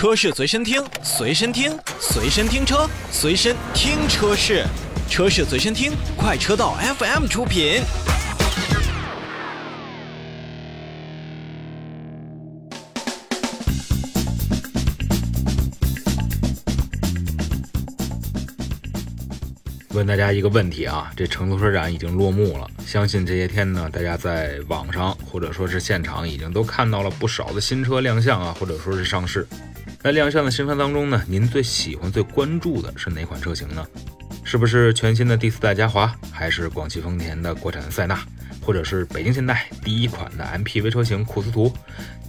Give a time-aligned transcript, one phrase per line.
[0.00, 4.64] 车市随身听，随身听，随身听车，随身听车市，
[5.10, 7.82] 车市随身听，快车道 FM 出品。
[19.90, 29.46] 问大家一个问题啊，这成都车展已经落幕了，相信这些天呢，大家在网上或者说是现场已经都看到了不少的新车亮相啊，或者说是上市。
[30.02, 33.86] 在亮相的新车当中呢，您最喜欢、最关注的是哪款车型呢？
[34.42, 38.18] 是不是全新的第四代嘉华，还是广汽丰田的国产塞纳，
[38.60, 41.72] 或者是北京现代第一款的 MPV 车型库斯图？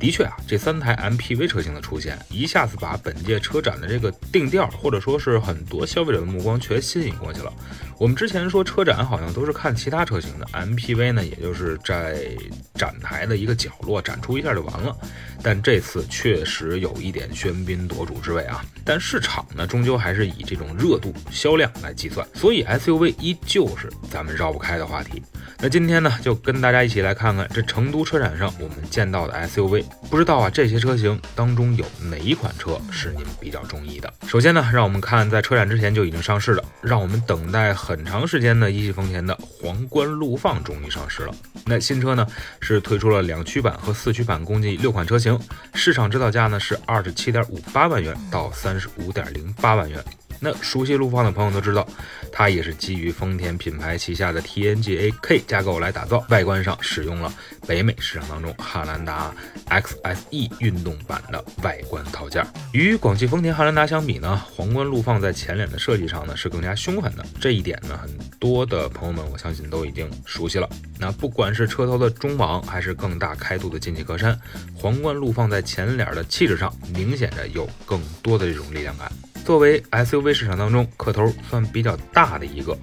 [0.00, 7.52] 的确啊，这三台 MPV 车型的出现，一下子把本届车展的这个定调，或者说是很多消费者的目光全吸引过去了。
[7.98, 12.28] 我们之前说车展好像都是看其他车型的 MPV 呢，也就是在
[12.74, 14.96] 展台的一个角落展出一下就完了。
[15.42, 18.64] 但这次确实有一点喧宾夺主之味啊。
[18.84, 25.20] 但市场呢，终究还是以这种热度、销量来计算，所以 SUV 依旧是咱们绕不开的话题。
[25.60, 29.84] 那今天呢，就跟大家一起来看看这成都车展上我们见到的 SUV。
[30.08, 34.12] 不知道啊，这些车型当中有哪一款车是您比较中意的？
[34.28, 41.34] 首先呢，让我们看在车展之前就已经上市了，让我们等待很长时间的一汽丰田的皇冠陆放终于上市了。
[41.66, 42.24] 那新车呢
[42.60, 45.36] 是推出了两驱版和四驱版，共计六款车型，
[45.74, 50.00] 市场指导价呢是二十七点五八万元到三十五点零八万元。
[50.40, 51.86] 那熟悉陆放的朋友都知道，
[52.32, 57.32] 它也是基于丰田品牌旗下的 TNGA-K 架构来打造，外观上使用了
[57.66, 59.34] 北美市场当中汉兰达
[59.68, 62.46] XSE 运动版的外观套件。
[62.72, 70.68] 与广汽丰田汉兰达相比呢，皇冠陆放在前脸的设计上呢是更加凶狠的，这一点呢很多的朋友们我相信都已经熟悉了。
[70.98, 74.36] 那不管是车头的中网，还是更大开度的进气格栅，
[74.74, 79.10] 皇冠陆放在前脸的气质上明显的有更多的这种力量感。
[79.48, 82.76] 作为 SUV 市场当中个头算比较大的一个，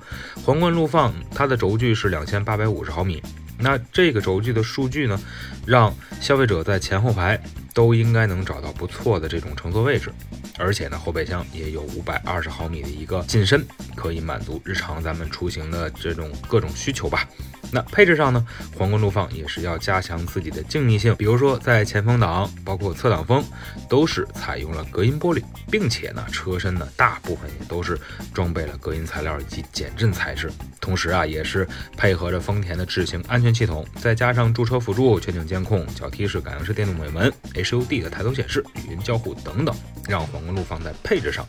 [0.44, 3.22] 皇冠陆放它的轴距是两千八百五十毫米，
[3.59, 5.22] 那这个轴距的数据呢，
[5.63, 7.40] 让消费者在前后排
[7.75, 10.12] 都应该能找到不错的这种乘坐位置，
[10.57, 13.63] 而且呢后备箱也有五百二十毫米的一个进深，
[13.95, 17.29] 可以满足日常咱们出行的这种各种需求吧。
[17.72, 18.46] 那配置上呢，
[18.78, 23.44] 皇冠陆放也是要加强自己的静谧性，比如说在前风挡，包括侧挡风，
[23.90, 28.00] 都是采用了隔音玻璃，并且呢，车身呢大部分也都是
[28.34, 31.68] 装备了隔音材料以及减震材质，同时啊，也是
[31.98, 39.76] 配合着丰田的智行安全系统，再加上驻车辅助、全景监控、脚踢式感应式电动尾门、HUD 的抬头显示、语音交互等等，
[40.08, 41.46] 让皇冠陆放在配置上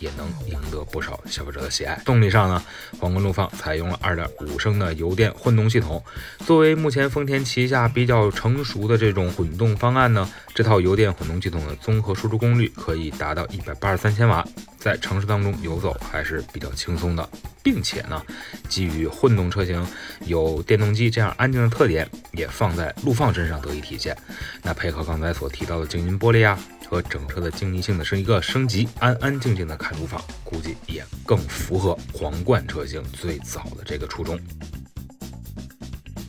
[0.00, 2.00] 也能赢得不少消费者的喜爱。
[2.04, 2.62] 动力上呢，
[2.98, 5.59] 皇冠陆放采用了2.5升的油电混动。
[5.60, 6.02] 动系统
[6.46, 14.42] 作为目前丰田旗下比较成熟的这种混动方案呢，这套油电混动系统的综合输出功率可以达到一百八十三千瓦，
[14.78, 17.28] 在城市当中游走还是比较轻松的，
[17.62, 18.24] 并且呢，
[18.68, 19.86] 基于混动车型
[20.26, 24.16] 有电动机这样安静的特点，也放在陆放身上得以体现。
[24.62, 34.38] 那配合刚才所提到的静音玻璃啊，和整车的静谧性的是一个升级，安安静静的看陆放，估计也更符合皇冠车型最早的这个初衷。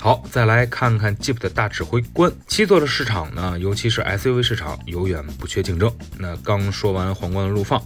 [0.04, 2.32] 好，再来看看 Jeep 的大指挥官。
[2.48, 5.96] 七座的市场呢，尤其是 SUV 市场，永远不缺竞争。
[6.18, 7.80] 那刚说完皇冠的陆放。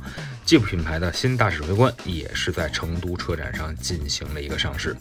[0.45, 4.95] Jeep 品牌的新大指挥官也是在成都车展上进行了一个上市，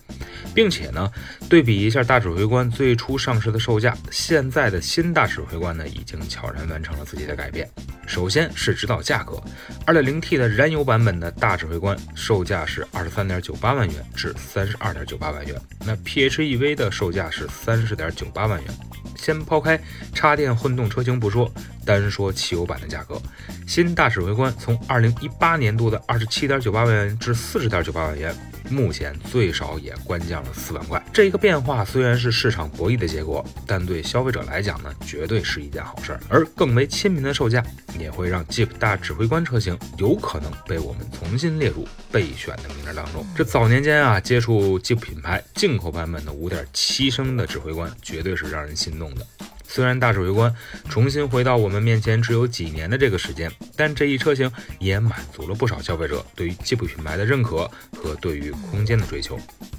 [0.52, 1.08] 并且呢，
[1.48, 7.70] 对比一下大指挥官最初上市的售价，现在的新大指挥官呢，已经悄然完成了自己的改变。
[8.06, 9.42] 首先是指导价格
[9.86, 18.74] ，2.0T 的燃油版本的大指挥官售价是23.98万元至32.98万元，那 PHEV 的售价是30.98万元。
[19.16, 19.80] 先抛开
[20.12, 21.50] 插电混动车型不说，
[21.84, 23.20] 单说汽油版的价格，
[23.66, 28.34] 新大指挥官从二零一八年度的二十七点九八万元至四十点九八万元。
[28.70, 36.20] 目前最少也官降了四万块，这一个变化虽然是市场博弈的结果，但对消费者来讲呢，绝对是一件好事儿。
[36.30, 37.62] 而更为亲民的售价，
[37.98, 43.22] 也会让 Jeep 大指挥官车型有可能被我们重新列入备选的名单当中。
[43.36, 49.26] 这早年间啊，接触 Jeep 品牌进口版本的五点七升的指挥官，绝对是让人心动的。
[49.74, 50.54] 虽然大指挥官
[50.88, 54.48] 重新回到我们面前只有几年的这个时间，但这一车型
[54.78, 59.36] 也满足了不少消费者对于吉普品牌的认可和对于空间的追求。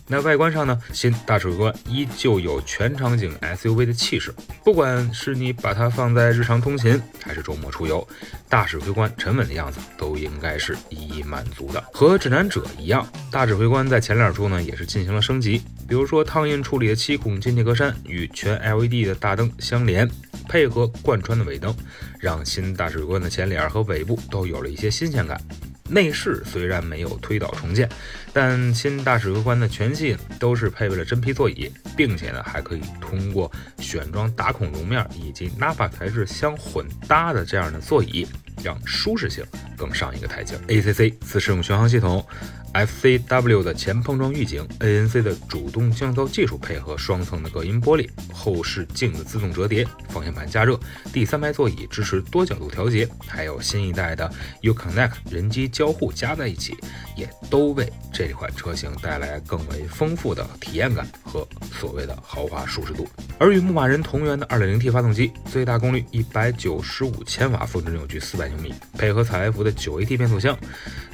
[0.07, 8.07] 那外观上呢，新大指挥官依旧有全场景 SUV 的气势，不管是你把它放在日常通勤，还是周末出游，
[8.47, 11.83] 大指挥官沉稳的样子都应该是一一满足的。
[11.91, 20.09] 和指南者一样，大指挥官在前脸处呢也是进行了升级，比如说烫印处理的七孔进气格栅与全 LED 的大灯相连。
[20.47, 21.75] 配合贯穿的尾灯，
[22.19, 25.41] 让新大指挥官的前脸和尾部都有了一些新鲜感。
[25.89, 27.87] 内饰虽然没有推倒重建，
[28.33, 38.27] 但新大指挥官的全系都是配备了真皮座椅，并且呢还可以通过选装打孔绒面以及 Nappa 材质相混搭的这样的座椅，
[38.63, 39.43] 让舒适性
[39.77, 40.57] 更上一个台阶。
[40.67, 42.25] ACC 自适应巡航系统。
[42.75, 50.77] FCW 的前碰撞预警，ANC 的主动降噪技术配合双层的隔音玻璃，后视镜的自动折叠，方向盘加热，
[51.13, 54.29] 第三排座椅支持多角度调节，还有新一代的
[54.61, 56.75] Uconnect 人机交互加在一起，
[57.15, 63.07] 也都为这款车型带来更为丰富的体验感和所谓的豪华舒适度。
[63.39, 70.57] 而与牧马人同源的 2.0T 发动机，最大功率195千瓦，峰值扭矩400牛米，配合采埃孚的 9AT 变速箱。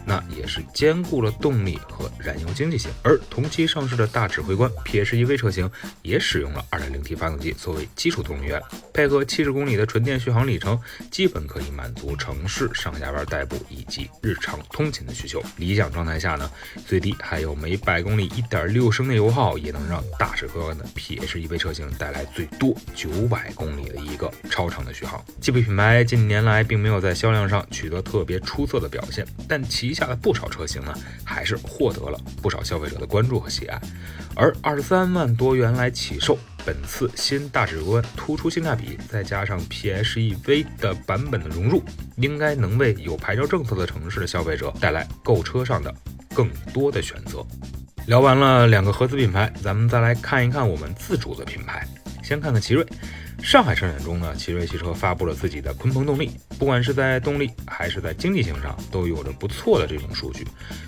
[0.04, 5.70] 那也是兼顾了动力和燃油经济性，而同期上市的大指挥官 PHEV 车型
[6.02, 8.60] 也使用了 2.0T 发动机作为基础动力源，
[8.92, 10.80] 配合70公里的纯电续航里程，
[11.12, 15.40] 基本可以满足城市上下班代步以及日常通勤的需求。
[15.58, 16.50] 理想状态下呢，
[16.88, 25.24] 最低还有每百公里1.6升的油耗，也能让大指挥官的 PHEV 车型带来最多900公里的一个超长的续航。
[25.40, 30.92] 吉普品牌近年来并没有在销量上取得特别出色的表现，但旗下的不少车型呢，
[31.24, 33.80] 还是获得了不少消费者的关注和喜爱。
[34.34, 36.36] 而二十三万多元来起售，
[36.66, 41.84] 本次新大指挥官突出性价比，再加上 PHEV 的版本的融入，
[42.16, 45.94] 应该能为有牌照政策的城市的消费者带来购车上的
[46.34, 47.46] 更多的选择。
[48.08, 51.88] 聊完了两个合资品牌，咱们再来看一看我们自主的品牌。
[52.24, 52.84] 先看看奇瑞。
[53.42, 60.48] 上海车展中呢，奇瑞汽车发布了自己的鲲鹏动力，不管是在动力还是在经济性上，都有着不错的这种数据。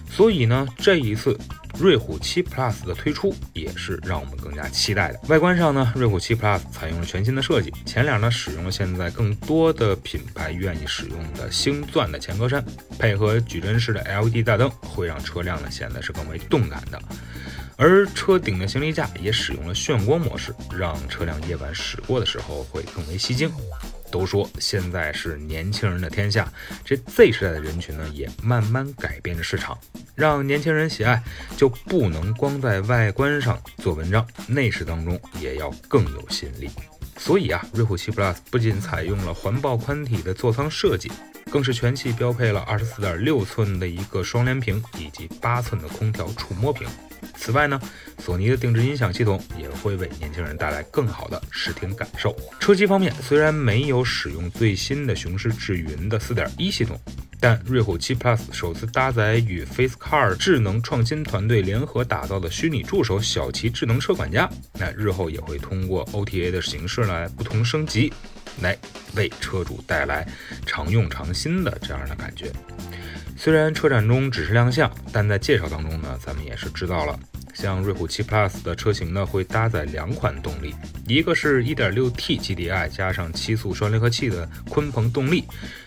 [0.09, 1.37] 所以呢，这一次
[1.77, 5.19] 瑞虎7 Plus 的推出也是让我们更加期待的。
[5.27, 12.63] 外观上呢，瑞虎7 Plus 采用了全新的设计，前脸呢使用了现在更多的品牌愿意使用的星钻的前格栅，
[12.97, 17.01] 配合矩阵式的 LED 大灯，会让车辆呢显得是更为动感的。
[17.83, 23.51] 而车顶的行李架也使用了炫光模式，让车辆夜晚驶过的时候会更为吸睛。
[24.09, 26.47] 都说现在是年轻人的天下，
[26.85, 29.77] 这 Z 时代的人群呢也慢慢改变着市场，
[30.15, 31.21] 让年轻人喜爱，
[31.57, 36.71] 就不能光在外观上做文章，内饰当中也要更有吸引力。
[37.17, 41.11] 所以啊，瑞虎7 Plus 不仅采用了环抱宽体的座舱设计，
[41.51, 46.87] 更是全系标配了24.6寸的一个双联屏以及八寸的空调触摸屏。
[47.35, 47.79] 此外呢，
[48.19, 52.35] 索尼的定制音响系统也会为年轻人带来更好的视听感受。
[52.59, 56.99] 车机方面，虽然没有使用最新的雄狮智云的4.1系统，
[57.39, 68.13] 但瑞虎7 Plus 首次搭载与 FaceCar 智能创新团队联合打造的虚拟助手小齐智能车管家，那日后也会通过 OTA 的形式来不同升级，
[68.61, 68.77] 来
[69.15, 70.25] 为车主带来
[70.65, 72.51] 常用常新的这样的感觉。
[73.35, 77.19] 虽然车展中只是亮相，但在介绍当中呢，咱们也是知道了。
[77.53, 80.73] 像瑞虎7 Plus 的车型呢，会搭载两款动力，
[81.07, 85.43] 一个是 1.6T GDI 加上七速双离合器的鲲鹏动力，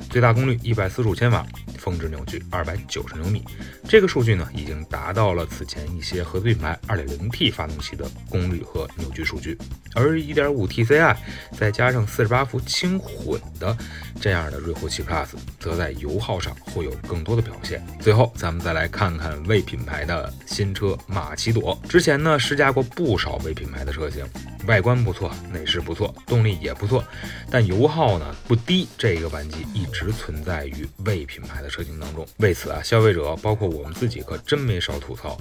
[0.08, 1.44] 最大功率145千瓦，
[1.78, 3.42] 峰值扭矩290牛米。
[3.88, 9.58] 这个数据呢，已经达到了此前一些合资品牌 2.0T 发动机的功率和扭矩数据。
[9.94, 11.16] 而 1.5T CI
[11.58, 13.76] 再加上48伏轻混的
[14.20, 15.28] 这样的瑞虎7 Plus，
[15.58, 17.84] 则在油耗上会有更多的表现。
[18.00, 21.55] 最后，咱们再来看看魏品牌的新车马奇。
[21.88, 24.24] 之前呢试驾过不少微品牌的车型，
[24.66, 27.04] 外观不错，内饰不错，动力也不错，
[27.50, 32.26] 但油耗呢不低，这个顽疾一直存在于魏品牌的车型当中。
[32.38, 35.38] 为此啊，消费者包括我们自己可真没少吐槽。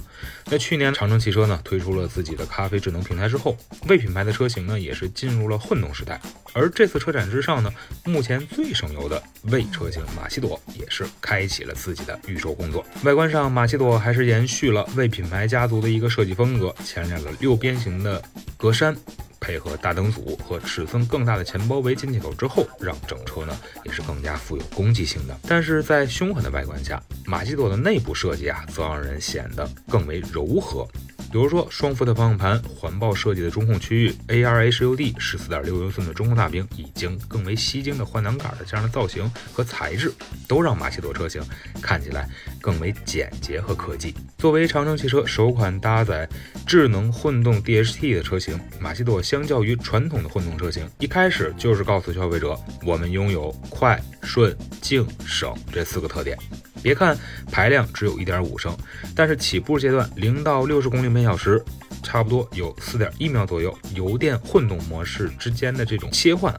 [0.50, 3.56] 那去年长城汽车呢推出了自己的咖啡智能平台之后，
[3.88, 6.20] 魏品牌的车型呢也是进入了混动时代。
[6.52, 7.70] 而这次车展之上呢，
[8.04, 12.84] 目前最省油的魏车型马奇朵也是开启了自己的预售工作。
[13.02, 18.22] 外观上，马奇朵还是延续了魏品牌家族的一个设计风格，前脸的六边形的
[18.56, 18.96] 格栅，
[19.46, 25.38] 配合大灯组和尺寸更大的前包围进气口之后，让整车呢也是更加富有攻击性的。
[25.46, 30.84] 但是在凶狠的外观下，马奇朵的内部设计啊，则让人显得更为柔和。
[31.30, 34.70] 比如说双幅的方向盘、环抱设计的中控区域、A.R.
[34.70, 40.12] HUD 十四点六英寸的中控大屏，以及更为吸睛的换挡杆的这样的造型和材质，
[40.48, 41.42] 都让马奇朵车型
[41.82, 42.28] 看起来
[42.66, 44.12] 更为简洁和科技。
[44.36, 46.28] 作为长城汽车首款搭载
[46.66, 56.36] 智能混动 DHT 的车型，马奇朵相较于传统的混动车型，一开始就是告诉消费者，我们拥有快、顺、静、省这四个特点。
[56.82, 57.16] 别看
[57.52, 58.76] 排量只有一点五升，
[59.14, 61.64] 但是起步阶段零到六十公里每小时，
[62.02, 66.52] 差不多有四点一秒左右，油电混动模式之间的这种切换，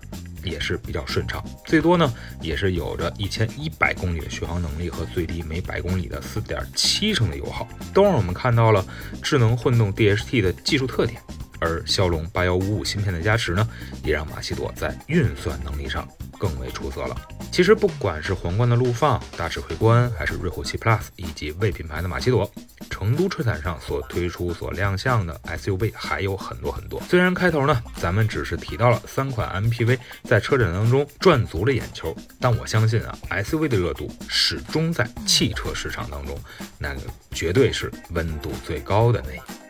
[0.48, 2.12] 也是比较顺畅，最多呢
[2.42, 8.86] 也是有着一千一百公里的续航能力和最低每百公里的四点七升的油耗，都让我们看到了
[9.22, 11.22] 智能混动 DHT 的技术特点。
[11.60, 13.68] 而骁龙八幺五五芯片的加持呢，
[14.04, 17.16] 也让马奇朵在运算能力上更为出色了。
[17.52, 22.50] 其实不管是皇冠的陆放、大指挥官，还是瑞虎7 Plus 以及魏品牌的马奇朵，
[22.90, 27.02] 成都车展上所推出、所亮相的 SUV 还有很多很多。
[27.10, 36.38] 虽然开头呢，咱们只是提到了三款 MPV 在车展当中赚足了眼球，但我相信啊，SUV 的热度始终在汽车市场当中，
[36.78, 37.02] 那个
[37.32, 39.67] 绝对是温度最高的那一。